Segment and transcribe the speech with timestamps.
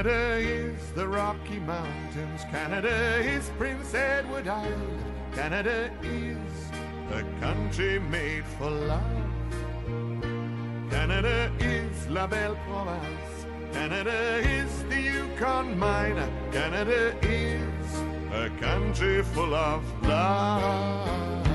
[0.00, 2.40] Canada is the Rocky Mountains.
[2.50, 5.04] Canada is Prince Edward Island.
[5.34, 6.38] Canada is
[7.12, 9.02] a country made for love.
[10.90, 13.44] Canada is La Belle Province.
[13.74, 16.16] Canada is the Yukon mine.
[16.50, 18.00] Canada is
[18.32, 21.46] a country full of love.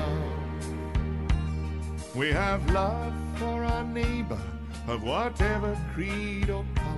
[2.14, 4.38] We have love for our neighbor
[4.86, 6.95] of whatever creed or color.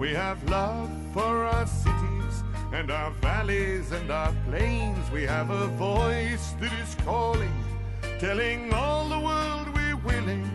[0.00, 5.10] We have love for our cities and our valleys and our plains.
[5.10, 7.52] We have a voice that is calling,
[8.18, 10.48] telling all the world we're willing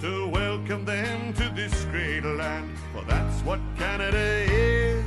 [0.00, 2.78] to welcome them to this great land.
[2.94, 5.04] For that's what Canada is.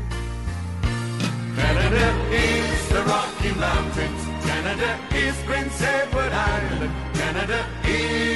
[1.55, 4.23] Canada is the Rocky Mountains.
[4.45, 6.93] Canada is Prince Edward Island.
[7.15, 8.30] Canada is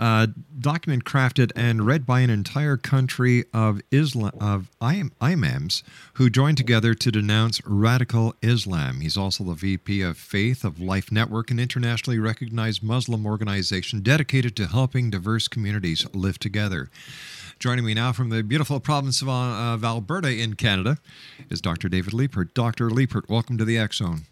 [0.00, 0.26] uh,
[0.58, 5.84] document crafted and read by an entire country of Islam of imams
[6.14, 9.00] who joined together to denounce radical Islam.
[9.02, 14.56] He's also the VP of Faith of Life Network, an internationally recognized Muslim organization dedicated
[14.56, 16.88] to helping diverse communities live together.
[17.58, 20.96] Joining me now from the beautiful province of, uh, of Alberta in Canada
[21.50, 21.90] is Dr.
[21.90, 22.54] David Liepert.
[22.54, 22.88] Dr.
[22.88, 24.22] Liepert, welcome to the Zone.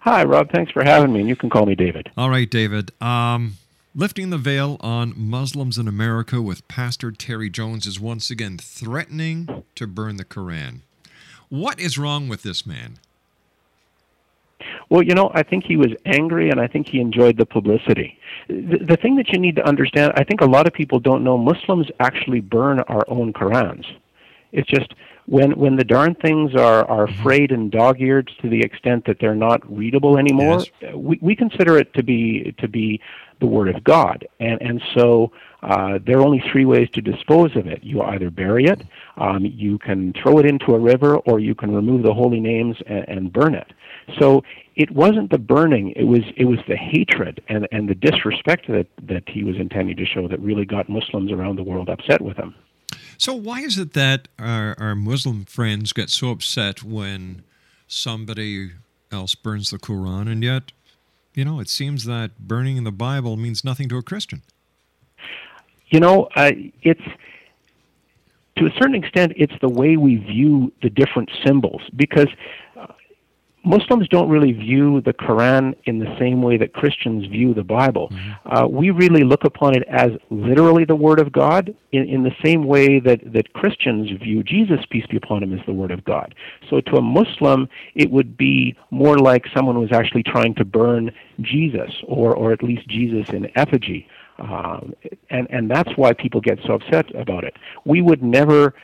[0.00, 0.50] Hi, Rob.
[0.50, 2.10] Thanks for having me, and you can call me David.
[2.16, 2.90] All right, David.
[3.02, 3.58] Um,
[3.94, 9.64] Lifting the veil on Muslims in America with Pastor Terry Jones is once again threatening
[9.74, 10.82] to burn the Koran.
[11.48, 12.98] What is wrong with this man?
[14.90, 18.18] Well, you know, I think he was angry and I think he enjoyed the publicity.
[18.48, 21.24] The, the thing that you need to understand, I think a lot of people don't
[21.24, 23.86] know Muslims actually burn our own Korans.
[24.52, 24.94] It's just
[25.26, 27.22] when when the darn things are are mm-hmm.
[27.22, 30.94] frayed and dog-eared to the extent that they're not readable anymore, Yes.
[30.94, 33.00] we we consider it to be to be
[33.40, 35.32] the word of God, and and so.
[35.60, 37.82] Uh, there are only three ways to dispose of it.
[37.82, 38.80] You either bury it,
[39.16, 42.76] um, you can throw it into a river, or you can remove the holy names
[42.86, 43.66] and, and burn it.
[44.20, 44.44] So
[44.76, 48.86] it wasn't the burning; it was it was the hatred and and the disrespect that
[49.02, 52.36] that he was intending to show that really got Muslims around the world upset with
[52.36, 52.54] him.
[53.18, 57.42] So why is it that our, our Muslim friends get so upset when
[57.88, 58.70] somebody
[59.10, 60.70] else burns the Quran, and yet,
[61.38, 64.42] you know, it seems that burning the Bible means nothing to a Christian?
[65.86, 66.50] You know, uh,
[66.82, 67.00] it's
[68.56, 72.26] to a certain extent, it's the way we view the different symbols because
[73.64, 78.10] Muslims don't really view the Quran in the same way that Christians view the Bible.
[78.46, 82.34] Uh, we really look upon it as literally the Word of God in, in the
[82.42, 86.04] same way that, that Christians view Jesus, peace be upon him, as the Word of
[86.04, 86.34] God.
[86.70, 91.10] So to a Muslim, it would be more like someone was actually trying to burn
[91.40, 94.06] Jesus or, or at least Jesus in effigy.
[94.38, 94.94] Um,
[95.30, 97.54] and, and that's why people get so upset about it.
[97.84, 98.74] We would never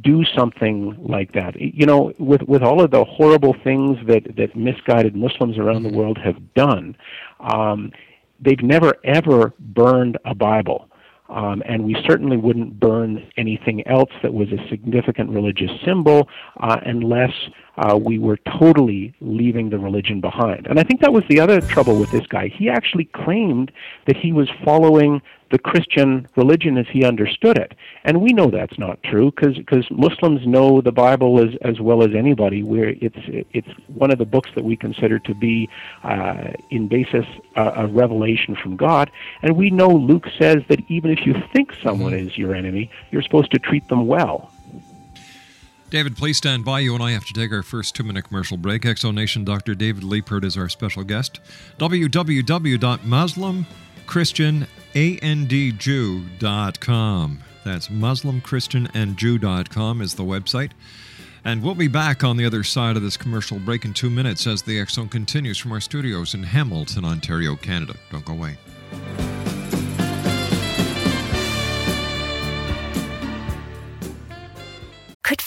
[0.00, 1.60] do something like that.
[1.60, 5.92] You know, with with all of the horrible things that that misguided Muslims around the
[5.92, 6.96] world have done,
[7.40, 7.92] um,
[8.40, 10.88] they've never ever burned a Bible.
[11.28, 16.28] Um, and we certainly wouldn't burn anything else that was a significant religious symbol
[16.60, 17.32] uh, unless
[17.78, 20.66] uh, we were totally leaving the religion behind.
[20.66, 22.48] And I think that was the other trouble with this guy.
[22.48, 23.72] He actually claimed
[24.06, 25.22] that he was following
[25.52, 27.74] the Christian religion as he understood it.
[28.04, 32.14] And we know that's not true because Muslims know the Bible as, as well as
[32.14, 32.62] anybody.
[32.62, 35.68] Where it's, it's one of the books that we consider to be,
[36.02, 39.10] uh, in basis, uh, a revelation from God.
[39.42, 43.22] And we know Luke says that even if you think someone is your enemy, you're
[43.22, 44.50] supposed to treat them well.
[45.90, 46.80] David, please stand by.
[46.80, 48.82] You and I have to take our first two minute commercial break.
[48.82, 49.74] Exo Nation Dr.
[49.74, 51.40] David Liepert is our special guest.
[54.94, 57.38] www.muslimchristianandjew.com.
[57.64, 60.70] That's muslimchristianandjew.com is the website.
[61.44, 64.46] And we'll be back on the other side of this commercial break in two minutes
[64.46, 67.96] as the X Zone continues from our studios in Hamilton, Ontario, Canada.
[68.10, 68.56] Don't go away.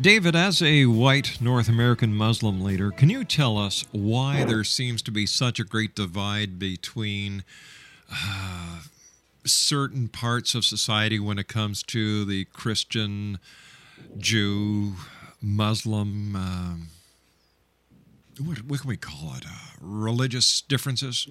[0.00, 5.02] David, as a white North American Muslim leader, can you tell us why there seems
[5.02, 7.44] to be such a great divide between
[8.10, 8.78] uh,
[9.44, 13.38] certain parts of society when it comes to the Christian,
[14.16, 14.94] Jew,
[15.42, 16.88] Muslim, um,
[18.42, 19.44] what, what can we call it?
[19.44, 21.28] Uh, religious differences?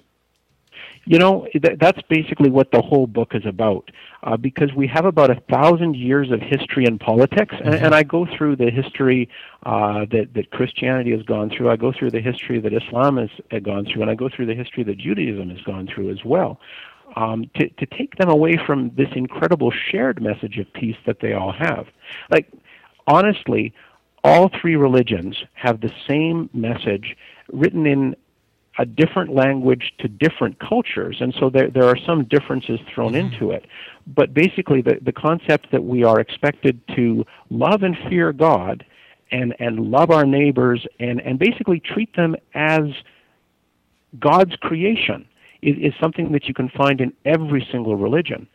[1.08, 3.90] You know, th- that's basically what the whole book is about.
[4.24, 8.02] Uh, because we have about a thousand years of history and politics, and, and I
[8.02, 9.28] go through the history
[9.64, 11.70] uh, that that Christianity has gone through.
[11.70, 14.46] I go through the history that Islam has uh, gone through, and I go through
[14.46, 16.58] the history that Judaism has gone through as well.
[17.14, 21.34] Um, to to take them away from this incredible shared message of peace that they
[21.34, 21.86] all have.
[22.30, 22.52] Like
[23.06, 23.72] honestly,
[24.24, 27.16] all three religions have the same message
[27.52, 28.16] written in
[28.78, 33.32] a different language to different cultures, and so there, there are some differences thrown mm-hmm.
[33.32, 33.66] into it.
[34.06, 38.84] But basically, the, the concept that we are expected to love and fear God
[39.30, 42.82] and, and love our neighbors and, and basically treat them as
[44.20, 45.26] God's creation
[45.62, 48.46] is, is something that you can find in every single religion.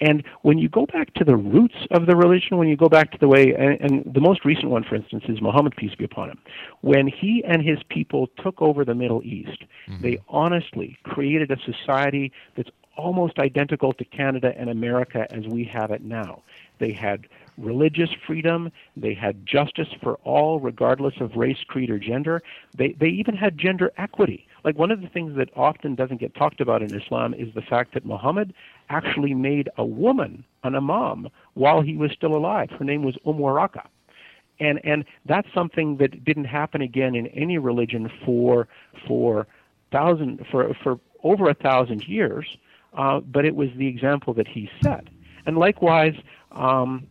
[0.00, 3.10] And when you go back to the roots of the religion, when you go back
[3.12, 6.04] to the way, and, and the most recent one, for instance, is Muhammad, peace be
[6.04, 6.38] upon him.
[6.82, 10.02] When he and his people took over the Middle East, mm-hmm.
[10.02, 15.90] they honestly created a society that's almost identical to Canada and America as we have
[15.92, 16.42] it now.
[16.78, 18.70] They had religious freedom.
[18.96, 22.42] They had justice for all, regardless of race, creed, or gender.
[22.76, 24.47] They, they even had gender equity.
[24.68, 27.62] Like one of the things that often doesn't get talked about in Islam is the
[27.62, 28.52] fact that Muhammad
[28.90, 32.68] actually made a woman an imam while he was still alive.
[32.78, 33.86] Her name was Waraka.
[34.60, 38.68] And, and that's something that didn't happen again in any religion for,
[39.06, 39.46] for,
[39.90, 42.58] thousand, for, for over a thousand years,
[42.92, 45.04] uh, but it was the example that he set.
[45.46, 46.14] And likewise,
[46.52, 47.06] um,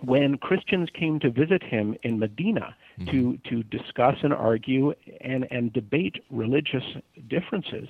[0.00, 2.74] when Christians came to visit him in Medina
[3.10, 6.84] to, to discuss and argue and, and debate religious
[7.28, 7.88] differences,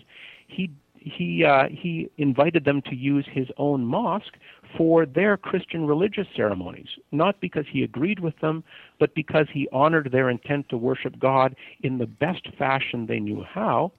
[0.48, 4.36] he, he, uh, he invited them to use his own mosque
[4.76, 8.64] for their Christian religious ceremonies, not because he agreed with them,
[8.98, 13.44] but because he honored their intent to worship God in the best fashion they knew
[13.44, 13.92] how.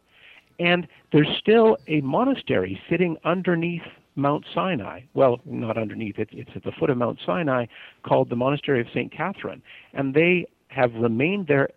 [0.60, 3.84] And there's still a monastery sitting underneath
[4.16, 5.02] Mount Sinai.
[5.14, 7.68] Well, not underneath, it, it's at the foot of Mount Sinai
[8.04, 9.12] called the Monastery of St.
[9.12, 9.62] Catherine.
[9.94, 11.70] And they have remained there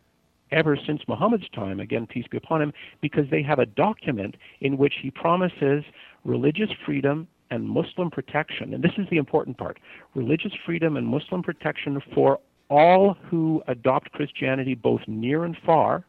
[0.53, 4.77] ever since Muhammad's time, again, peace be upon him, because they have a document in
[4.77, 5.85] which he promises
[6.25, 8.75] religious freedom and Muslim protection.
[8.75, 9.79] And this is the important part
[10.15, 16.05] religious freedom and Muslim protection for all who adopt Christianity, both near and far.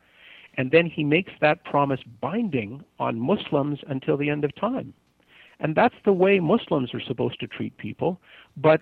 [0.58, 4.94] And then he makes that promise binding on Muslims until the end of time.
[5.60, 8.20] And that's the way Muslims are supposed to treat people.
[8.58, 8.82] But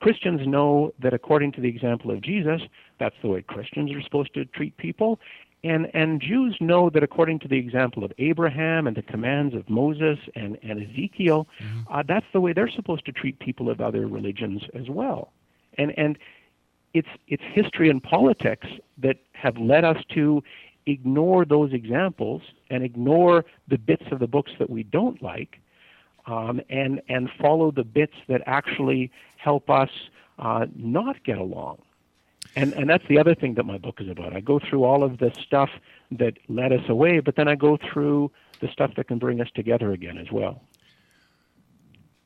[0.00, 2.62] Christians know that according to the example of Jesus,
[2.98, 5.18] that's the way Christians are supposed to treat people.
[5.64, 9.68] And, and Jews know that according to the example of Abraham and the commands of
[9.68, 11.48] Moses and, and Ezekiel,
[11.90, 15.32] uh, that's the way they're supposed to treat people of other religions as well.
[15.76, 16.16] And, and
[16.94, 20.42] it's, it's history and politics that have led us to
[20.86, 25.60] ignore those examples and ignore the bits of the books that we don't like
[26.28, 29.90] um, and, and follow the bits that actually help us
[30.38, 31.78] uh, not get along.
[32.54, 34.34] And, and that's the other thing that my book is about.
[34.34, 35.70] I go through all of the stuff
[36.12, 38.30] that led us away, but then I go through
[38.60, 40.62] the stuff that can bring us together again as well.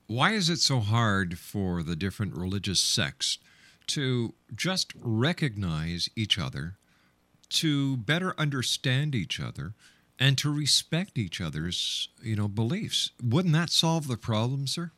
[0.07, 3.39] Why is it so hard for the different religious sects
[3.89, 6.77] to just recognize each other,
[7.51, 9.75] to better understand each other,
[10.23, 13.11] and to respect each other's, you know, beliefs?
[13.21, 14.93] Wouldn't that solve the problem, sir?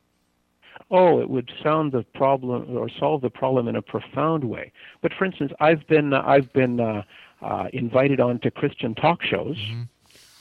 [0.91, 4.71] Oh, it would sound the problem or solve the problem in a profound way.
[5.01, 7.05] But for instance, I've been uh, I've been uh,
[7.41, 9.57] uh, invited on to Christian talk shows,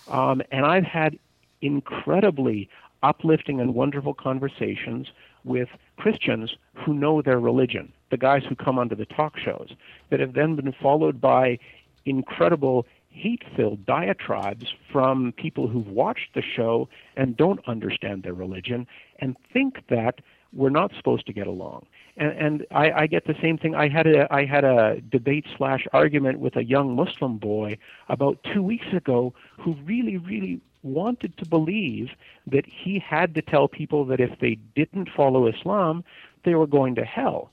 [0.10, 1.18] um, and I've had
[1.62, 2.70] incredibly
[3.04, 5.08] uplifting and wonderful conversations
[5.46, 9.70] with Christians who know their religion, the guys who come onto the talk shows,
[10.10, 11.58] that have then been followed by
[12.06, 18.88] incredible hate filled diatribes from people who've watched the show and don't understand their religion
[19.20, 20.20] and think that
[20.52, 21.86] we're not supposed to get along.
[22.18, 23.76] And, and I, I get the same thing.
[23.76, 27.78] I had a I had a debate slash argument with a young Muslim boy
[28.10, 32.10] about two weeks ago who really really wanted to believe
[32.46, 36.04] that he had to tell people that if they didn't follow Islam,
[36.44, 37.52] they were going to hell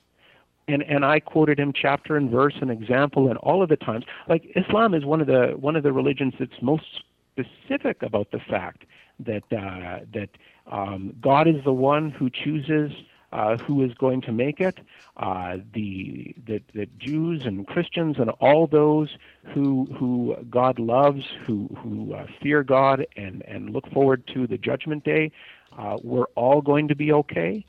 [0.71, 4.05] and and I quoted him chapter and verse and example and all of the times.
[4.27, 8.39] Like Islam is one of the one of the religions that's most specific about the
[8.39, 8.85] fact
[9.19, 10.29] that uh, that
[10.71, 12.91] um, God is the one who chooses
[13.31, 14.79] uh, who is going to make it.
[15.17, 19.17] Uh, the, the the Jews and Christians and all those
[19.53, 24.57] who who God loves, who who uh, fear God and and look forward to the
[24.57, 25.31] Judgment Day,
[25.77, 27.65] uh, we're all going to be okay.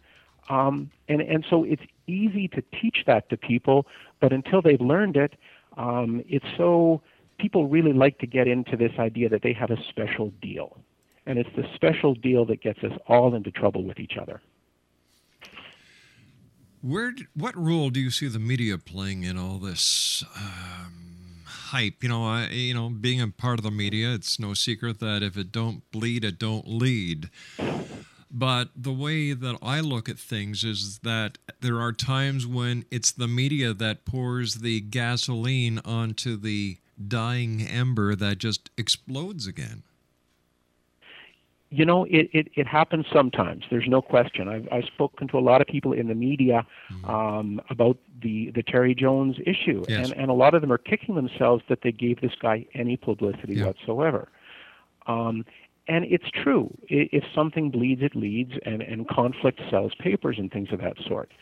[0.49, 3.87] Um, and and so it's easy to teach that to people,
[4.21, 5.35] but until they've learned it,
[5.77, 7.03] um, it's so
[7.39, 10.79] people really like to get into this idea that they have a special deal.
[11.27, 14.41] And it's the special deal that gets us all into trouble with each other.
[16.81, 22.03] Where, what role do you see the media playing in all this um, hype?
[22.03, 25.23] You know, I, you know, being a part of the media, it's no secret that
[25.23, 27.31] if it don't bleed, it don't lead.
[28.35, 33.13] But the way that I look at things is that there are times when it's
[33.13, 39.83] the media that pours the gasoline onto the dying ember that just explodes again.
[41.69, 43.65] You know, it, it, it happens sometimes.
[43.71, 44.47] There's no question.
[44.47, 46.67] I've, I've spoken to a lot of people in the media
[47.05, 50.11] um, about the, the Terry Jones issue, Yes.
[50.11, 52.97] and, and a lot of them are kicking themselves that they gave this guy any
[52.99, 53.67] publicity Yeah.
[53.67, 54.29] whatsoever.
[55.07, 55.47] Um,
[55.89, 56.73] and it's true.
[56.89, 61.33] If something bleeds, it leads, and, and conflict sells papers and things of that sort.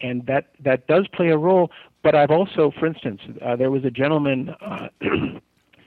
[0.00, 1.70] And that, that does play a role.
[2.02, 4.88] But I've also, for instance, uh, there was a gentleman, uh,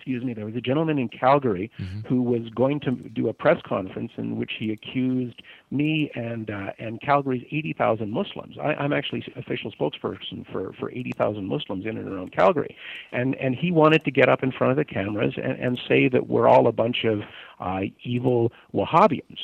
[0.04, 1.72] excuse me, there was a gentleman in Calgary
[2.10, 5.42] who was going to do a press conference in which he accused
[5.72, 8.58] me and uh, and Calgary's 80,000 Muslims.
[8.62, 12.76] I, I'm actually official spokesperson for for 80,000 Muslims in and around Calgary,
[13.14, 16.10] and and he wanted to get up in front of the cameras and, and say
[16.10, 17.22] that we're all a bunch of
[17.62, 19.40] uh, evil Wahhabians,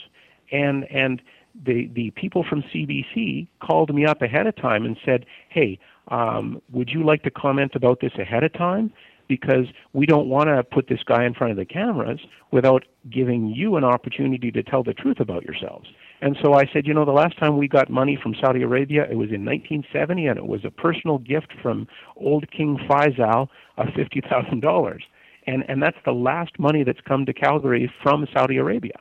[0.52, 1.22] and and
[1.64, 6.62] the the people from CBC called me up ahead of time and said, "Hey, um,
[6.70, 8.92] would you like to comment about this ahead of time?
[9.30, 12.20] Because we don't want to put this guy in front of the cameras
[12.52, 15.88] without giving you an opportunity to tell the truth about yourselves."
[16.22, 19.04] And so I said, you know, the last time we got money from Saudi Arabia,
[19.04, 23.88] it was in 1970, and it was a personal gift from old King Faisal of
[23.96, 25.04] fifty thousand dollars,
[25.48, 29.00] and and that's the last money that's come to Calgary from Saudi Arabia,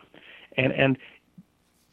[0.56, 0.98] and and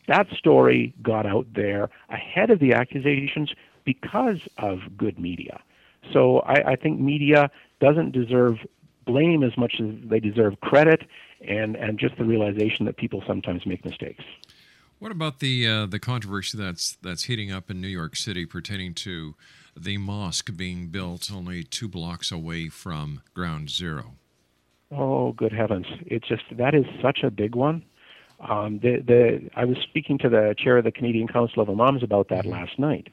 [0.08, 3.52] that story got out there ahead of the accusations
[3.86, 5.60] because of good media.
[6.14, 8.58] So I, I think media doesn't deserve
[9.06, 11.04] blame as much as they deserve credit
[11.48, 14.24] and, and just the realization that people sometimes make mistakes.
[15.00, 18.94] What about the uh, the controversy that's that's heating up in New York City pertaining
[18.96, 19.36] to
[19.78, 24.14] the mosque being built only two blocks away from Ground Zero?
[24.92, 25.86] Oh, good heavens!
[26.06, 27.84] It's just that is such a big one.
[28.40, 32.02] Um, the the I was speaking to the chair of the Canadian Council of Imams
[32.02, 33.10] about that last night,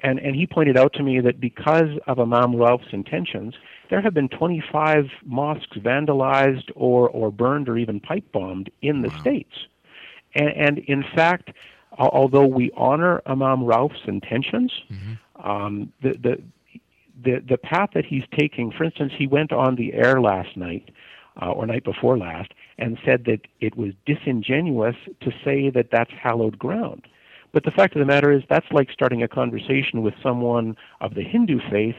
[0.00, 3.54] and and he pointed out to me that because of Imam Rauf's intentions,
[3.90, 9.10] there have been 25 mosques vandalized or or burned or even pipe bombed in the
[9.20, 9.54] states,
[10.34, 11.50] and and in fact,
[11.98, 14.72] although we honor Imam Rauf's intentions,
[15.42, 16.42] um, the the
[17.22, 18.70] the the path that he's taking.
[18.70, 20.90] For instance, he went on the air last night
[21.40, 26.10] uh, or night before last and said that it was disingenuous to say that that's
[26.10, 27.06] hallowed ground.
[27.54, 31.14] But the fact of the matter is, that's like starting a conversation with someone of
[31.14, 31.94] the Hindu faith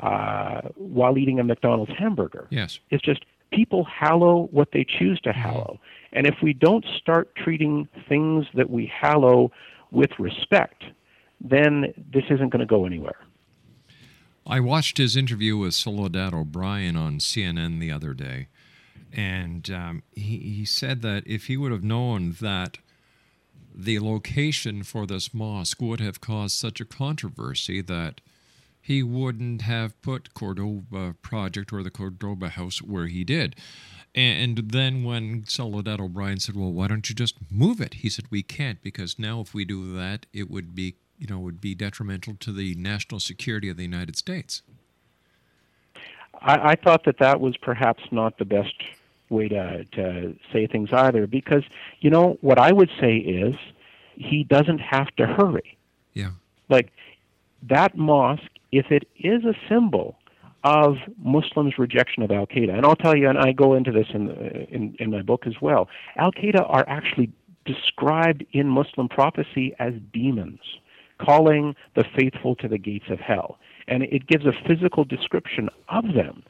[0.00, 2.46] uh, while eating a McDonald's hamburger.
[2.50, 2.78] Yes.
[2.90, 5.80] It's just people hallow what they choose to hallow.
[6.12, 9.50] And if we don't start treating things that we hallow
[9.90, 10.84] with respect,
[11.40, 13.18] then this isn't going to go anywhere.
[14.46, 18.48] I watched his interview with Soledad O'Brien on CNN the other day,
[19.12, 22.78] and um, he, he said that if he would have known that
[23.74, 28.20] the location for this mosque would have caused such a controversy that
[28.80, 33.54] he wouldn't have put Cordoba Project or the Cordoba House where he did.
[34.14, 38.26] And then when Soledad O'Brien said, "Well, why don't you just move it?" He said,
[38.28, 41.74] "We can't because now if we do that, it would be, you know, would be
[41.74, 44.62] detrimental to the national security of the United States."
[46.42, 48.74] I, I thought that that was perhaps not the best
[49.32, 51.64] way to to say things either, because
[52.00, 53.54] you know what I would say is
[54.16, 55.78] he doesn't have to hurry.
[56.14, 56.32] Yeah.
[56.68, 56.90] Like
[57.68, 60.16] that mosque, if it is a symbol
[60.64, 64.06] of Muslims' rejection of Al Qaeda, and I'll tell you, and I go into this
[64.14, 64.30] in,
[64.70, 65.88] in in my book as well.
[66.16, 67.32] Al Qaeda are actually
[67.64, 70.60] described in Muslim prophecy as demons,
[71.18, 76.04] calling the faithful to the gates of hell, and it gives a physical description of
[76.14, 76.42] them.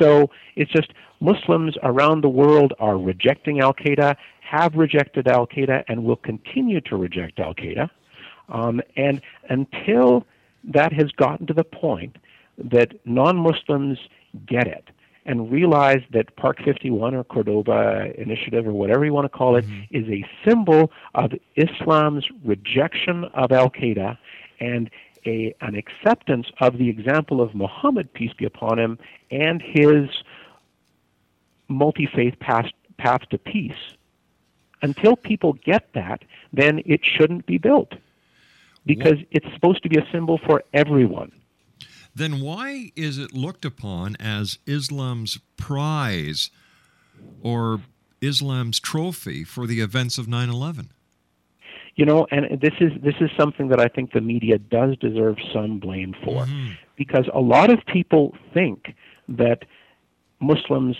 [0.00, 5.84] So it's just Muslims around the world are rejecting Al Qaeda, have rejected Al Qaeda,
[5.88, 7.88] and will continue to reject Al Qaeda.
[8.48, 10.26] Um, and until
[10.64, 12.16] that has gotten to the point
[12.58, 13.98] that non Muslims
[14.46, 14.88] get it
[15.26, 19.64] and realize that Park 51 or Cordoba Initiative or whatever you want to call it
[19.90, 24.18] is a symbol of Islam's rejection of Al Qaeda
[24.60, 24.90] and
[25.26, 28.98] a, an acceptance of the example of Muhammad, peace be upon him,
[29.30, 30.10] and his
[31.68, 32.66] multi faith path,
[32.98, 33.72] path to peace.
[34.82, 36.22] Until people get that,
[36.52, 37.94] then it shouldn't be built
[38.84, 41.32] because it's supposed to be a symbol for everyone.
[42.14, 46.50] Then why is it looked upon as Islam's prize
[47.42, 47.80] or
[48.20, 50.90] Islam's trophy for the events of 9 11?
[51.96, 55.36] You know, and this is this is something that I think the media does deserve
[55.52, 56.72] some blame for, mm-hmm.
[56.96, 58.94] because a lot of people think
[59.28, 59.64] that
[60.40, 60.96] Muslims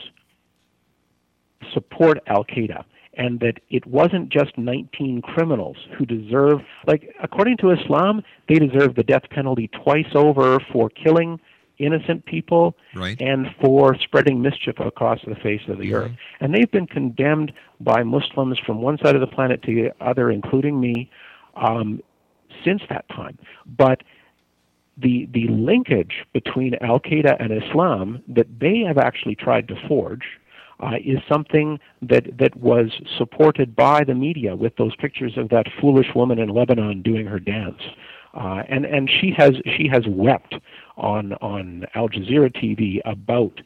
[1.73, 2.85] support Al Qaeda
[3.17, 8.97] and that it wasn't just 19 criminals who deserve, like, according to Islam, they deserve
[8.97, 11.39] the death penalty twice over for killing
[11.79, 13.21] innocent people Right.
[13.21, 16.13] and for spreading mischief across the face of the earth.
[16.41, 20.31] And they've been condemned by Muslims from one side of the planet to the other,
[20.31, 21.11] including me,
[21.57, 22.01] um,
[22.65, 23.39] since that time.
[23.67, 24.03] But
[24.97, 30.39] the the linkage between Al Qaeda and Islam that they have actually tried to forge
[30.81, 35.67] uh, is something that that was supported by the media with those pictures of that
[35.81, 37.81] foolish woman in Lebanon doing her dance,
[38.35, 40.55] uh, and and she has she has wept
[40.97, 43.61] on on Al Jazeera TV about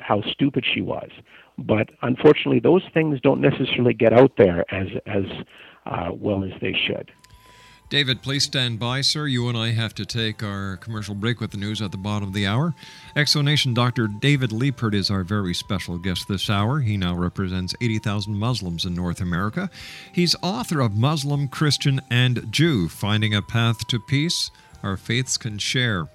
[0.00, 1.10] how stupid she was.
[1.58, 5.24] But unfortunately, those things don't necessarily get out there as as
[5.86, 7.12] uh, well as they should.
[7.92, 9.26] David, please stand by, sir.
[9.26, 12.28] You and I have to take our commercial break with the news at the bottom
[12.28, 12.72] of the hour.
[13.14, 14.08] Exonation Dr.
[14.08, 16.80] David Liepert is our very special guest this hour.
[16.80, 19.68] He now represents 80,000 Muslims in North America.
[20.10, 24.50] He's author of Muslim, Christian, and Jew Finding a Path to Peace
[24.82, 26.08] Our Faiths Can Share.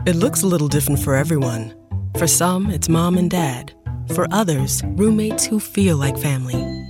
[0.05, 1.75] It looks a little different for everyone.
[2.19, 3.73] For some, it's mom and dad.
[4.15, 6.90] For others, roommates who feel like family.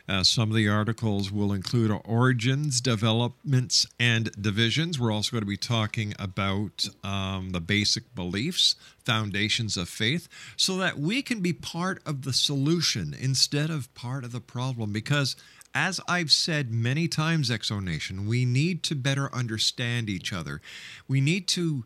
[0.08, 4.98] Uh, some of the articles will include origins, developments, and divisions.
[4.98, 10.76] We're also going to be talking about um, the basic beliefs, foundations of faith, so
[10.78, 14.92] that we can be part of the solution instead of part of the problem.
[14.92, 15.36] Because,
[15.74, 20.60] as I've said many times, Exonation, we need to better understand each other.
[21.06, 21.84] We need to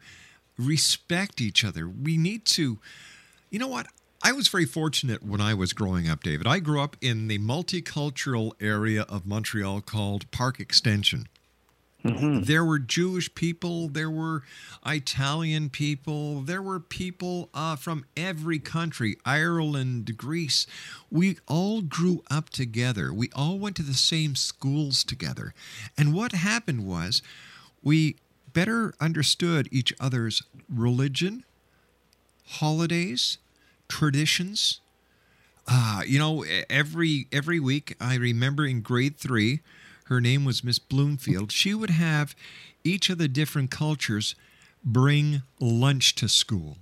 [0.56, 1.88] respect each other.
[1.88, 2.78] We need to,
[3.50, 3.88] you know what?
[4.26, 6.46] I was very fortunate when I was growing up, David.
[6.46, 11.28] I grew up in the multicultural area of Montreal called Park Extension.
[12.02, 12.44] Mm-hmm.
[12.44, 14.42] There were Jewish people, there were
[14.86, 20.66] Italian people, there were people uh, from every country Ireland, Greece.
[21.10, 23.12] We all grew up together.
[23.12, 25.52] We all went to the same schools together.
[25.98, 27.20] And what happened was
[27.82, 28.16] we
[28.54, 31.44] better understood each other's religion,
[32.46, 33.36] holidays,
[33.94, 34.80] traditions.
[35.68, 39.60] Uh, you know, every every week I remember in grade three,
[40.06, 41.52] her name was Miss Bloomfield.
[41.52, 42.34] She would have
[42.82, 44.34] each of the different cultures
[44.84, 46.78] bring lunch to school.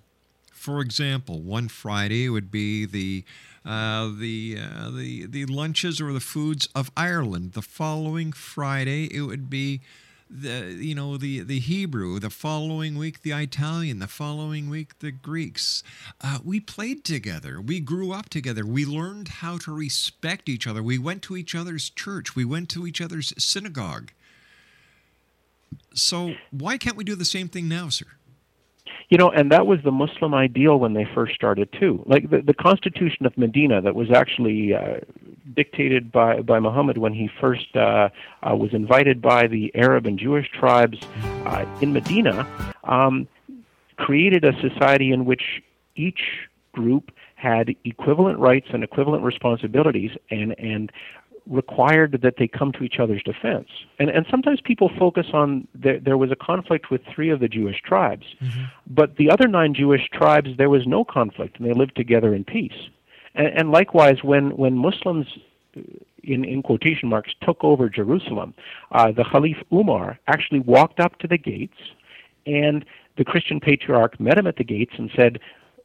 [0.54, 3.24] For example, one Friday would be the
[3.62, 7.52] uh, the uh, the the lunches or the foods of Ireland.
[7.52, 9.82] The following Friday it would be
[10.32, 15.10] the you know the the Hebrew, the following week the Italian, the following week the
[15.10, 15.82] Greeks.
[16.20, 17.60] Uh, we played together.
[17.60, 18.64] We grew up together.
[18.64, 20.82] We learned how to respect each other.
[20.82, 22.34] We went to each other's church.
[22.34, 24.12] We went to each other's synagogue.
[25.94, 28.06] So why can't we do the same thing now, sir?
[29.12, 32.02] You know, and that was the Muslim ideal when they first started too.
[32.06, 35.00] Like the, the Constitution of Medina, that was actually uh,
[35.54, 38.08] dictated by by Muhammad when he first uh,
[38.42, 40.98] uh, was invited by the Arab and Jewish tribes
[41.44, 42.48] uh, in Medina,
[42.84, 43.28] um,
[43.96, 45.62] created a society in which
[45.94, 50.90] each group had equivalent rights and equivalent responsibilities, and and
[51.46, 53.68] required that they come to each other's defense.
[53.98, 57.48] And and sometimes people focus on there there was a conflict with three of the
[57.48, 58.26] Jewish tribes.
[58.86, 62.44] But the other nine Jewish tribes there was no conflict and they lived together in
[62.44, 62.88] peace.
[63.34, 65.26] And, and likewise when when Muslims
[66.22, 68.54] in, in quotation marks took over Jerusalem,
[68.92, 71.78] uh, the Caliph Umar actually walked up to the gates
[72.46, 72.84] and
[73.16, 75.38] the Christian patriarch met him at the gates and said,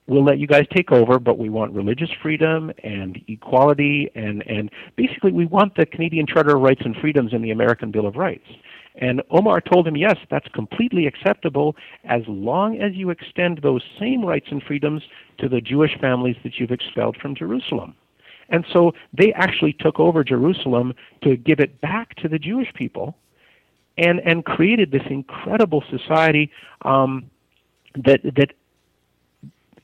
[0.08, 4.72] we'll let you guys take over, but we want religious freedom and equality, and, and
[4.96, 8.16] basically we want the Canadian Charter of Rights and Freedoms and the American Bill of
[8.16, 8.48] Rights.
[9.00, 14.26] And Omar told him, yes, that's completely acceptable as long as you extend those same
[14.26, 15.04] rights and freedoms
[15.38, 17.94] to the Jewish families that you've expelled from Jerusalem.
[18.50, 23.16] And so they actually took over Jerusalem to give it back to the Jewish people
[23.98, 26.50] and, and created this incredible society
[26.84, 27.30] um,
[27.96, 28.54] that, that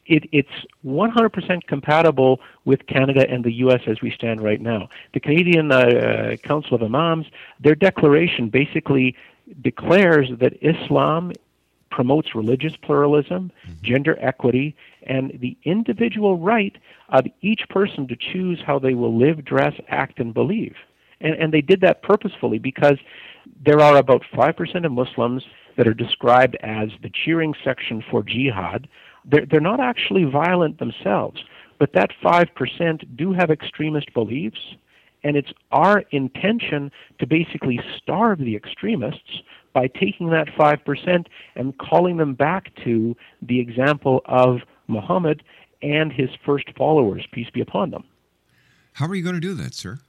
[0.05, 0.49] it, it's
[0.85, 3.81] 100% compatible with Canada and the U.S.
[3.87, 4.89] as we stand right now.
[5.13, 7.27] The Canadian uh, Council of Imams,
[7.59, 9.15] their declaration basically
[9.61, 11.33] declares that Islam
[11.89, 13.51] promotes religious pluralism,
[13.83, 16.75] gender equity, and the individual right
[17.09, 20.75] of each person to choose how they will live, dress, act, and believe.
[21.21, 22.97] And, and they did that purposefully because
[23.63, 25.45] there are about 5% of Muslims
[25.77, 28.87] that are described as the cheering section for jihad.
[29.25, 31.43] They're, they're not actually violent themselves,
[31.79, 34.75] but that 5% do have extremist beliefs,
[35.23, 39.41] and it's our intention to basically starve the extremists
[39.73, 45.43] by taking that 5% and calling them back to the example of Muhammad
[45.81, 48.03] and his first followers, peace be upon them.
[48.93, 49.99] How are you going to do that, sir?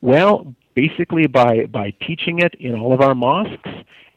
[0.00, 3.70] Well, basically by, by teaching it in all of our mosques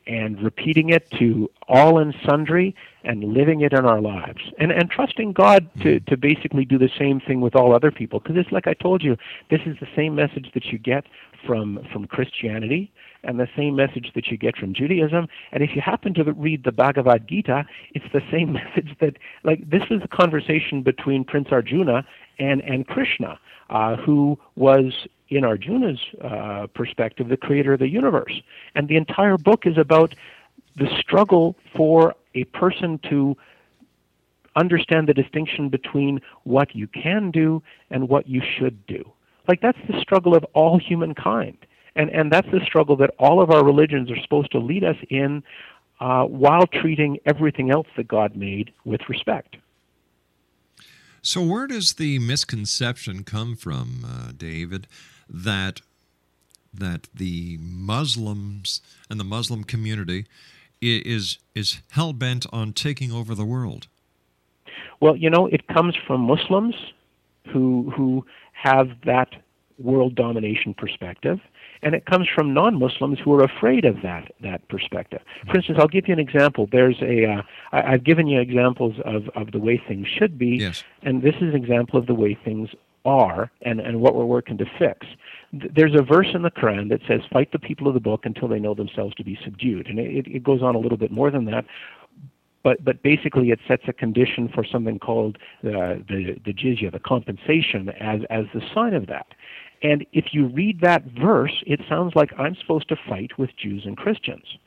[0.08, 4.41] and repeating it to all and sundry and living it in our lives.
[4.60, 6.06] And and trusting God to hmm.
[6.06, 8.20] to basically do the same thing with all other people.
[8.20, 9.18] Because it's like I told you
[9.50, 11.06] this is the same message that you get
[11.46, 12.91] from from Christianity
[13.24, 15.28] and the same message that you get from Judaism.
[15.52, 19.70] And if you happen to read the Bhagavad Gita it's the same message that like
[19.70, 22.06] this is a conversation between Prince Arjuna
[22.39, 28.41] and and Krishna uh, who was in Arjuna's uh, perspective the creator of the universe
[28.76, 30.15] and the entire book is about
[30.76, 33.36] the struggle for a person to
[34.56, 39.04] understand the distinction between what you can do and what you should do.
[39.48, 41.58] Like that's the struggle of all humankind.
[41.95, 44.98] And, and that's the struggle that all of our religions are supposed to lead us
[45.10, 45.43] in
[46.00, 49.56] uh, while treating everything else that God made with respect.
[51.26, 54.86] So, where does the misconception come from, uh, David,
[55.28, 55.82] that
[56.72, 60.28] that the Muslims and the Muslim community
[60.80, 63.88] is is hell bent on taking over the world?
[65.00, 66.76] Well, you know, it comes from Muslims
[67.48, 69.30] who who have that
[69.78, 71.40] world domination perspective,
[71.82, 75.22] and it comes from non-Muslims who are afraid of that that perspective.
[75.50, 76.68] For instance, I'll give you an example.
[76.72, 80.58] There's a uh, I, I've given you examples of of the way things should be,
[80.62, 80.84] Yes.
[81.04, 82.70] and this is an example of the way things
[83.06, 85.06] are and, and what we're working to fix.
[85.54, 88.48] There's a verse in the Quran that says, Fight the people of the book until
[88.48, 89.88] they know themselves to be subdued.
[89.88, 91.66] And it, it goes on a little bit more than that.
[92.64, 96.98] But, but basically, it sets a condition for something called uh, the, the jizya, the
[97.00, 99.28] compensation, as, as the sign of that.
[99.86, 103.84] And if you read that verse, it sounds like I'm supposed to fight with Jews
[103.86, 104.58] and Christians.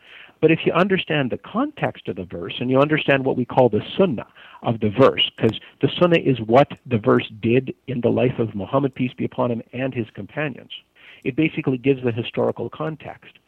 [0.41, 3.69] But if you understand the context of the verse and you understand what we call
[3.69, 4.29] the sunnah
[4.63, 8.55] of the verse, because the sunnah is what the verse did in the life of
[8.55, 10.71] Muhammad, peace be upon him, and his companions,
[11.25, 13.41] it basically gives the historical context.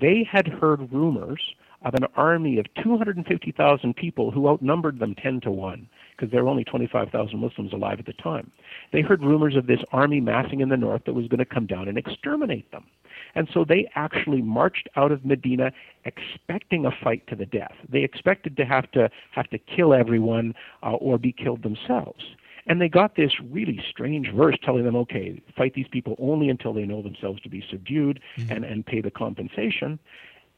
[0.00, 1.42] They had heard rumors
[1.82, 5.86] of an army of 250,000 people who outnumbered them 10 to 1
[6.18, 8.50] because there were only 25,000 Muslims alive at the time.
[8.92, 11.66] They heard rumors of this army massing in the north that was going to come
[11.66, 12.86] down and exterminate them.
[13.34, 15.70] And so they actually marched out of Medina
[16.04, 17.72] expecting a fight to the death.
[17.88, 22.24] They expected to have to have to kill everyone uh, or be killed themselves.
[22.66, 26.74] And they got this really strange verse telling them, okay, fight these people only until
[26.74, 29.98] they know themselves to be subdued and, and pay the compensation.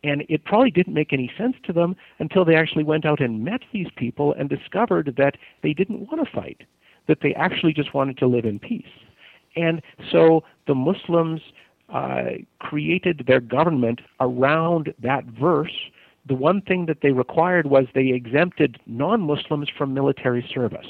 [0.02, 3.44] And it probably didn't make any sense to them until they actually went out and
[3.44, 6.62] met these people and discovered that they didn't want to fight,
[7.06, 8.86] that they actually just wanted to live in peace.
[9.56, 11.40] And so the Muslims
[11.92, 12.22] uh,
[12.60, 15.76] created their government around that verse.
[16.26, 20.86] The one thing that they required was they exempted non Muslims from military service.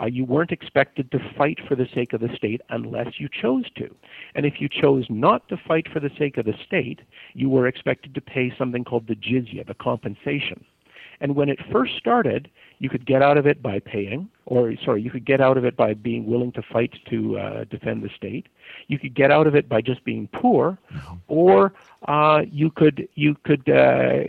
[0.00, 3.64] Uh, you weren't expected to fight for the sake of the state unless you chose
[3.76, 3.92] to.
[4.34, 7.00] And if you chose not to fight for the sake of the state,
[7.34, 10.64] you were expected to pay something called the jizya, the compensation.
[11.20, 15.02] And when it first started, you could get out of it by paying, or sorry,
[15.02, 18.10] you could get out of it by being willing to fight to uh, defend the
[18.16, 18.46] state.
[18.86, 20.78] You could get out of it by just being poor,
[21.26, 21.72] or
[22.06, 24.24] uh, you could you could uh,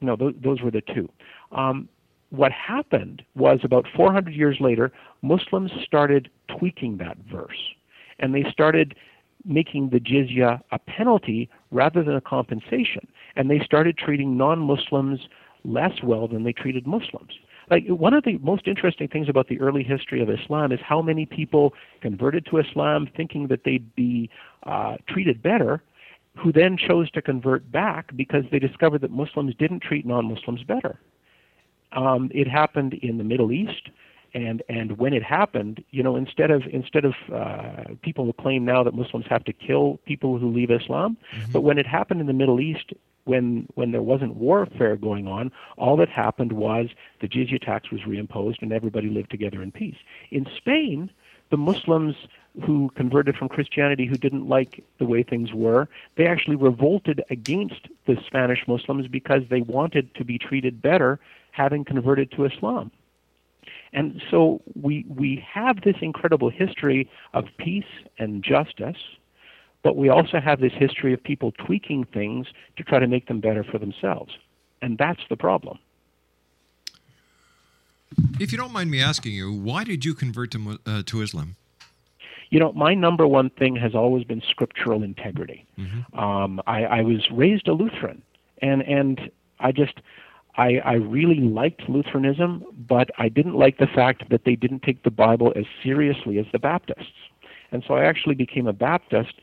[0.00, 1.08] no, those, those were the two.
[1.50, 1.88] Um,
[2.32, 4.90] what happened was about 400 years later,
[5.20, 7.74] Muslims started tweaking that verse,
[8.18, 8.94] and they started
[9.44, 15.20] making the jizya a penalty rather than a compensation, and they started treating non-Muslims
[15.64, 17.32] less well than they treated Muslims.
[17.70, 21.02] Like one of the most interesting things about the early history of Islam is how
[21.02, 24.30] many people converted to Islam thinking that they'd be
[24.62, 25.82] uh, treated better,
[26.38, 30.98] who then chose to convert back because they discovered that Muslims didn't treat non-Muslims better.
[31.94, 33.90] Um, it happened in the Middle East,
[34.34, 38.64] and and when it happened, you know, instead of instead of uh, people who claim
[38.64, 41.16] now that Muslims have to kill people who leave Islam,
[41.52, 42.92] but when it happened in the Middle East,
[43.24, 46.88] when when there wasn't warfare going on, all that happened was
[47.20, 49.96] the jizya tax was reimposed and everybody lived together in peace.
[50.30, 51.10] In Spain,
[51.50, 52.16] the Muslims
[52.64, 57.88] who converted from Christianity who didn't like the way things were, they actually revolted against
[58.06, 61.18] the Spanish Muslims because they wanted to be treated better
[61.52, 62.90] having converted to Islam.
[63.92, 68.96] And so we we have this incredible history of peace and justice,
[69.82, 72.46] but we also have this history of people tweaking things
[72.76, 74.32] to try to make them better for themselves.
[74.80, 75.78] And that's the problem.
[78.40, 81.56] If you don't mind me asking you, why did you convert to uh, to Islam?
[82.50, 85.64] You know, my number one thing has always been scriptural integrity.
[86.12, 88.22] Um, I, I was raised a Lutheran,
[88.60, 90.00] and and I just
[90.56, 95.02] I, I really liked Lutheranism, but I didn't like the fact that they didn't take
[95.02, 97.30] the Bible as seriously as the Baptists.
[97.70, 99.34] And so I actually became a Baptist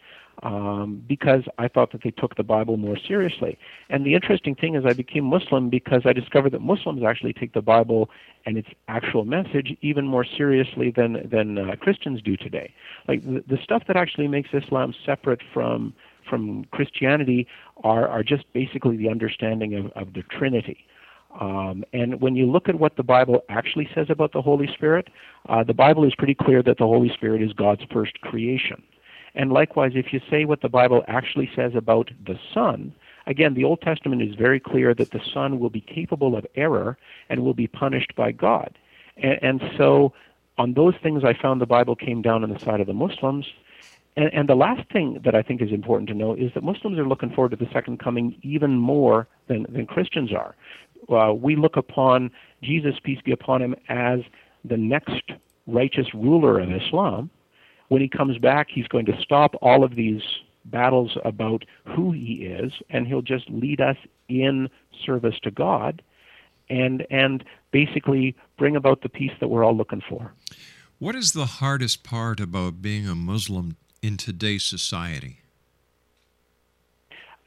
[0.43, 3.57] um, because I thought that they took the Bible more seriously.
[3.89, 7.53] And the interesting thing is, I became Muslim because I discovered that Muslims actually take
[7.53, 8.09] the Bible
[8.45, 12.73] and its actual message even more seriously than than uh, Christians do today.
[13.07, 15.93] Like the, the stuff that actually makes Islam separate from
[16.29, 17.47] from Christianity
[17.83, 20.85] are are just basically the understanding of, of the Trinity.
[21.39, 25.09] Um, and when you look at what the Bible actually says about the Holy Spirit,
[25.47, 28.81] uh, the Bible is pretty clear that the Holy Spirit is God's first creation.
[29.35, 32.93] And likewise, if you say what the Bible actually says about the Son,
[33.27, 36.97] again, the Old Testament is very clear that the Son will be capable of error
[37.29, 38.77] and will be punished by God.
[39.17, 40.13] And, and so,
[40.57, 43.45] on those things, I found the Bible came down on the side of the Muslims.
[44.17, 46.97] And, and the last thing that I think is important to know is that Muslims
[46.97, 50.55] are looking forward to the second coming even more than, than Christians are.
[51.09, 52.31] Uh, we look upon
[52.61, 54.19] Jesus, peace be upon him, as
[54.63, 55.31] the next
[55.67, 57.29] righteous ruler of Islam.
[57.87, 60.21] When he comes back, he's going to stop all of these
[60.65, 63.97] battles about who he is, and he'll just lead us
[64.27, 64.69] in
[65.05, 66.01] service to God,
[66.69, 70.33] and and basically bring about the peace that we're all looking for.
[70.99, 75.39] What is the hardest part about being a Muslim in today's society?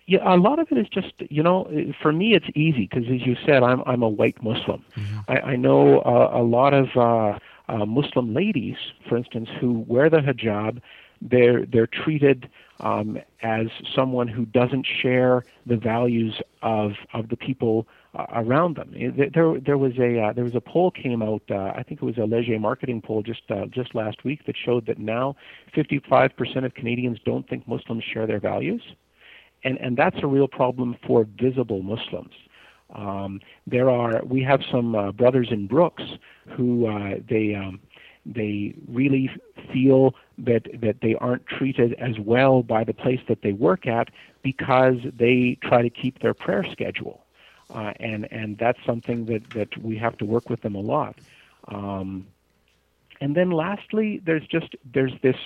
[0.06, 1.70] Yeah, a lot of it is just you know,
[2.02, 4.84] for me it's easy because as you said, I'm I'm a white Muslim.
[5.28, 7.38] I, I know uh, a lot of uh,
[7.72, 8.76] uh, Muslim ladies,
[9.08, 10.80] for instance, who wear the hijab.
[11.20, 12.48] They're they're treated
[12.80, 17.86] um, as someone who doesn't share the values of of the people
[18.16, 18.90] uh, around them.
[18.94, 21.42] It- There there was a uh, there was a poll came out.
[21.48, 24.56] Uh, I think it was a Leger marketing poll just uh, just last week that
[24.56, 25.36] showed that now
[25.76, 28.82] 55% of Canadians don't think Muslims share their values
[29.64, 32.34] and and that's a real problem for visible Muslims.
[32.94, 36.04] Um, there are we have some uh, brothers in Brooks
[36.48, 37.80] who uh, they um,
[38.26, 39.30] they really
[39.72, 44.10] feel that that they aren't treated as well by the place that they work at
[44.42, 47.24] because they try to keep their prayer schedule,
[47.74, 51.16] uh, and and that's something that that we have to work with them a lot.
[51.68, 52.26] Um,
[53.20, 55.36] and then lastly, there's just there's this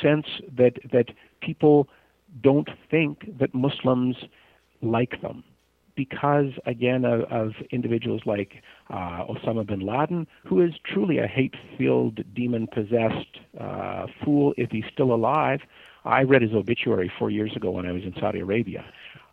[0.00, 0.26] sense
[0.56, 1.88] that that people
[2.40, 4.16] don't think that Muslims
[4.80, 5.44] like them
[5.94, 12.20] because again of, of individuals like uh, Osama bin Laden, who is truly a hate-filled,
[12.34, 15.60] demon-possessed uh, fool if he's still alive.
[16.04, 18.84] I read his obituary four years ago when I was in Saudi Arabia.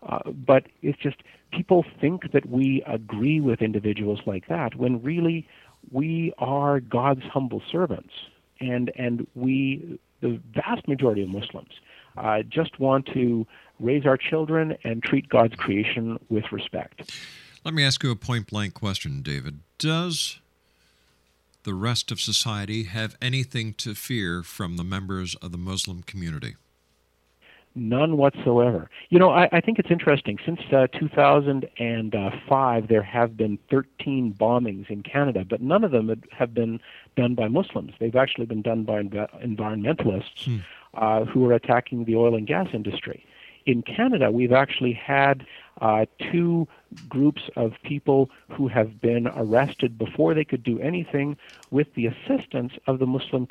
[0.08, 1.18] Uh, but it's just
[1.52, 5.48] people think that we agree with individuals like that when really
[5.92, 8.14] we are God's humble servants,
[8.60, 11.72] and and we the vast majority of Muslims
[12.20, 13.48] uh, just want to
[13.80, 17.12] raise our children and treat God's creation with respect.
[17.64, 19.60] Let me ask you a point blank question, David.
[19.78, 20.40] Does
[21.64, 26.56] the rest of society have anything to fear from the members of the Muslim community?
[27.76, 28.90] None whatsoever.
[29.10, 30.38] You know, I, I think it's interesting.
[30.44, 36.54] Since uh, 2005, there have been 13 bombings in Canada, but none of them have
[36.54, 36.80] been
[37.16, 37.94] done by Muslims.
[38.00, 40.62] They've actually been done by env- environmentalists
[40.96, 43.26] uh, who are attacking the oil and gas industry.
[43.66, 45.46] In Canada, we've actually had
[45.82, 46.68] uh, two
[47.08, 51.38] groups of people who have been arrested before they could do anything
[51.72, 53.48] with the assistance of the Muslim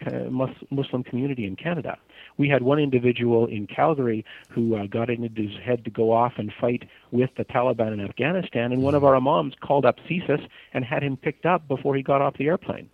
[0.71, 1.97] Muslim community in Canada.
[2.37, 6.13] We had one individual in Calgary who uh, got it into his head to go
[6.13, 9.99] off and fight with the Taliban in Afghanistan, and one of our imams called up
[10.09, 12.91] CSIS and had him picked up before he got off the airplane.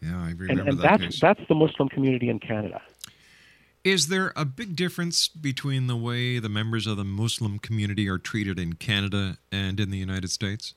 [0.00, 1.20] Yeah, I And, remember and that that's case.
[1.20, 2.80] that's the Muslim community in Canada.
[3.84, 8.18] Is there a big difference between the way the members of the Muslim community are
[8.18, 10.74] treated in Canada and in the United States?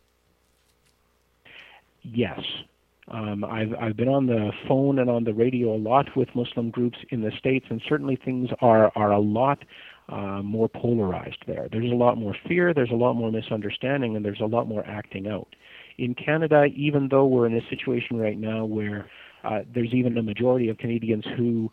[2.04, 2.40] Yes.
[3.08, 6.70] Um, I've, I've been on the phone and on the radio a lot with Muslim
[6.70, 9.60] groups in the States, and certainly things are, are a lot
[10.08, 11.68] uh, more polarized there.
[11.72, 14.86] There's a lot more fear, there's a lot more misunderstanding, and there's a lot more
[14.86, 15.48] acting out.
[15.98, 19.10] In Canada, even though we're in a situation right now where
[19.44, 21.72] uh, there's even a majority of Canadians who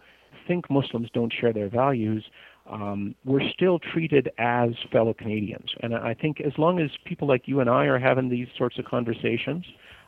[0.48, 2.24] think Muslims don't share their values,
[2.66, 5.70] um, we're still treated as fellow Canadians.
[5.80, 8.78] And I think as long as people like you and I are having these sorts
[8.78, 9.64] of conversations,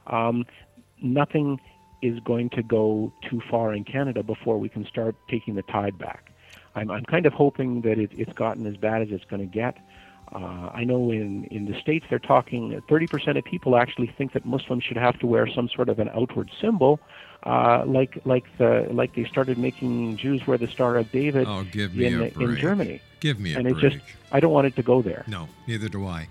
[0.08, 0.44] um,
[1.02, 1.60] nothing
[2.02, 5.98] is going to go too far in Canada before we can start taking the tide
[5.98, 6.32] back.
[6.74, 9.46] I'm, I'm kind of hoping that it, it's gotten as bad as it's going to
[9.46, 9.76] get.
[10.32, 14.46] Uh, I know in, in the States they're talking 30% of people actually think that
[14.46, 17.00] Muslims should have to wear some sort of an outward symbol,
[17.44, 21.64] uh, like like the like they started making Jews wear the Star of David Oh,
[21.74, 22.56] in in.
[22.56, 23.00] Germany.
[23.20, 23.98] Give me a and it just
[24.32, 25.24] I don't want it to go there.
[25.26, 26.28] No, neither do I.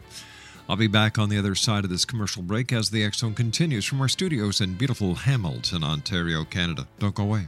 [0.69, 3.85] I'll be back on the other side of this commercial break as the Zone continues
[3.85, 6.87] from our studios in beautiful Hamilton, Ontario, Canada.
[6.99, 7.47] Don't go away.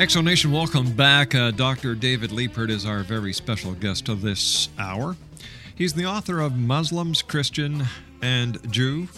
[0.00, 1.34] Exonation, welcome back.
[1.34, 1.94] Uh, Dr.
[1.94, 5.14] David Liepert is our very special guest of this hour.
[5.74, 7.84] He's the author of Muslims, Christian,
[8.22, 9.08] and Jew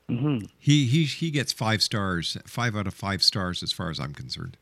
[0.09, 0.47] Mm-hmm.
[0.57, 4.15] He, he, he gets five stars, five out of five stars as far as I'm
[4.15, 4.57] concerned.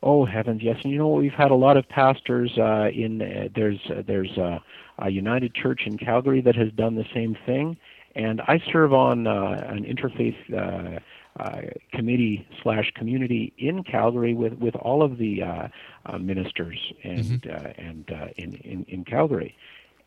[0.00, 0.78] Oh heavens, yes!
[0.84, 4.36] And you know we've had a lot of pastors uh, in uh, there's uh, there's
[4.36, 4.58] uh,
[4.98, 7.76] a United Church in Calgary that has done the same thing,
[8.14, 11.00] and I serve on uh, an interfaith uh,
[11.38, 15.68] uh, committee slash community in Calgary with with all of the uh,
[16.06, 19.56] uh, ministers and uh, and uh, in, in in Calgary.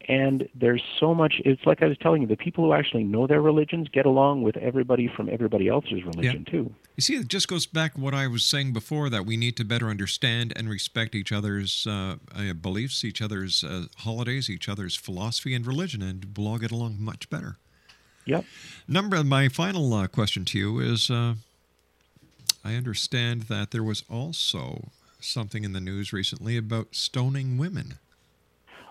[0.08, 1.42] And there's so much.
[1.46, 4.44] It's like I was telling you, the people who actually know their religions get along
[4.44, 6.72] with everybody from everybody else's religion too.
[6.96, 9.58] You see, it just goes back to what I was saying before that we need
[9.58, 14.70] to better understand and respect each other's uh, uh, beliefs, each other's uh, holidays, each
[14.70, 17.58] other's philosophy and religion, and we'll all get along much better.
[18.26, 18.46] Yep.
[18.88, 21.36] Number, my final uh, question to you is: uh,
[22.64, 28.00] I understand that there was also something in the news recently about stoning women.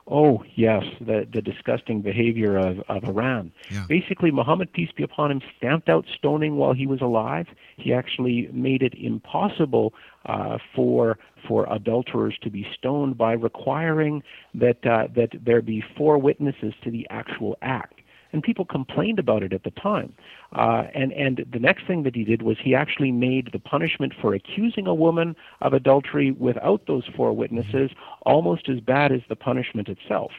[0.06, 3.52] Oh yes, the the disgusting behavior of, of Iran.
[3.70, 3.86] Yeah.
[3.88, 7.46] Basically, Muhammad, peace be upon him, stamped out stoning while he was alive.
[7.76, 9.94] He actually made it impossible
[10.26, 11.18] uh, for
[11.48, 14.22] for adulterers to be stoned by requiring
[14.52, 18.00] that uh, that there be four witnesses to the actual act.
[18.34, 20.12] And people complained about it at the time.
[20.52, 24.12] Uh, and and the next thing that he did was he actually made the punishment
[24.20, 27.92] for accusing a woman of adultery without those four witnesses
[28.26, 30.32] almost as bad as the punishment itself.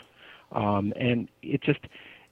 [0.51, 1.79] Um, and it just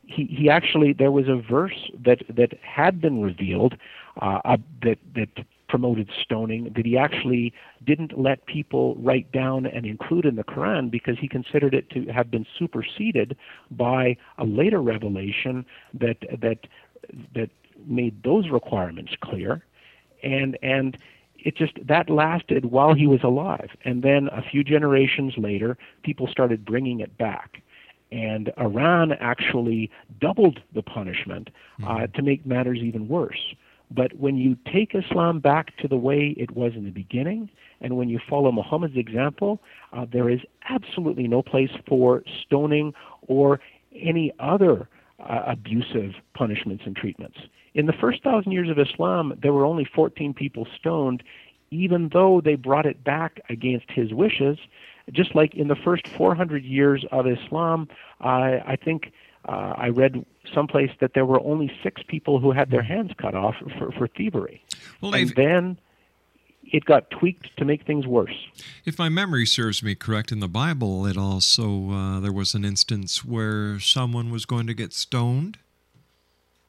[0.05, 3.77] he he actually there was a verse that that had been revealed
[4.21, 5.29] uh, uh, that that
[5.73, 7.51] promoted stoning that he actually
[7.83, 12.05] didn't let people write down and include in the Quran because he considered it to
[12.11, 13.35] have been superseded
[13.71, 16.67] by a later revelation that that
[17.33, 17.49] that
[17.87, 19.65] made those requirements clear.
[20.21, 20.95] And and
[21.39, 23.71] it just that lasted while he was alive.
[23.83, 27.63] And then a few generations later people started bringing it back.
[28.11, 29.89] And Iran actually
[30.21, 31.49] doubled the punishment
[31.83, 33.55] uh, to make matters even worse.
[33.95, 37.49] But when you take Islam back to the way it was in the beginning,
[37.81, 39.59] and when you follow Muhammad's example,
[39.91, 40.39] uh, there is
[40.69, 42.93] absolutely no place for stoning
[43.27, 43.59] or
[43.95, 44.87] any other
[45.19, 47.37] uh, abusive punishments and treatments.
[47.75, 51.23] In the first thousand years of Islam, there were only 14 people stoned,
[51.71, 54.57] even though they brought it back against his wishes.
[55.11, 57.89] Just like in the first 400 years of Islam,
[58.21, 59.11] uh, I think
[59.45, 63.35] uh, I read someplace that there were only six people who had their hands cut
[63.35, 64.63] off for, for thievery.
[65.01, 65.77] Well, and then
[66.71, 68.47] it got tweaked to make things worse.
[68.85, 72.65] If my memory serves me correct, in the Bible, it also uh, there was an
[72.65, 75.57] instance where someone was going to get stoned.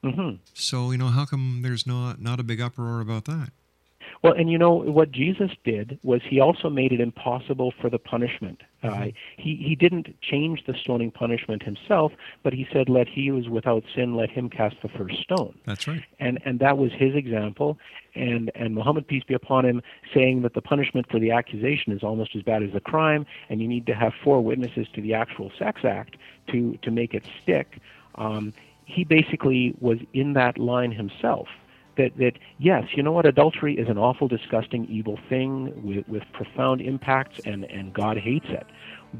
[0.02, 3.50] hmm So you know, how come there's not not a big uproar about that?
[4.22, 7.98] Well, and you know what Jesus did was he also made it impossible for the
[7.98, 8.62] punishment.
[8.84, 9.06] Uh,
[9.36, 12.12] he he didn't change the stoning punishment himself,
[12.42, 15.58] but he said, "Let he who is without sin let him cast the first stone."
[15.64, 16.02] That's right.
[16.20, 17.78] and and that was his example
[18.14, 19.82] and and Muhammad peace be upon him
[20.12, 23.60] saying that the punishment for the accusation is almost as bad as the crime and
[23.60, 26.16] you need to have four witnesses to the actual sex act
[26.48, 27.78] to to make it stick
[28.16, 28.52] um,
[28.84, 31.48] he basically was in that line himself
[31.96, 36.22] that that yes you know what adultery is an awful disgusting evil thing with with
[36.32, 38.66] profound impacts and and God hates it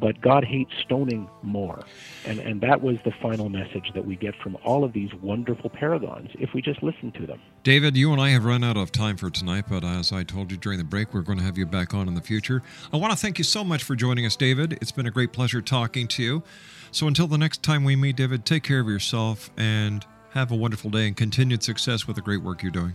[0.01, 1.85] but God hates stoning more.
[2.25, 5.71] And, and that was the final message that we get from all of these wonderful
[5.71, 7.41] paragons if we just listen to them.
[7.63, 10.51] David, you and I have run out of time for tonight, but as I told
[10.51, 12.63] you during the break, we're going to have you back on in the future.
[12.93, 14.75] I want to thank you so much for joining us, David.
[14.75, 16.43] It's been a great pleasure talking to you.
[16.91, 20.05] So until the next time we meet, David, take care of yourself and
[20.35, 22.93] have a wonderful day and continued success with the great work you're doing.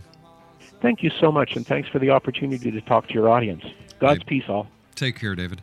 [0.82, 3.64] Thank you so much, and thanks for the opportunity to talk to your audience.
[3.98, 4.68] God's peace, all.
[4.94, 5.62] Take care, David.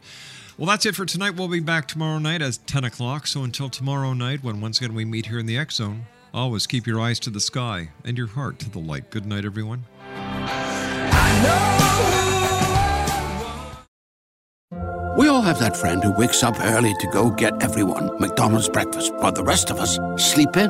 [0.57, 1.35] Well, that's it for tonight.
[1.35, 3.27] We'll be back tomorrow night at 10 o'clock.
[3.27, 6.65] So until tomorrow night, when once again we meet here in the X Zone, always
[6.65, 9.11] keep your eyes to the sky and your heart to the light.
[9.11, 9.85] Good night, everyone.
[15.17, 19.13] We all have that friend who wakes up early to go get everyone McDonald's breakfast,
[19.15, 20.69] while the rest of us sleep in.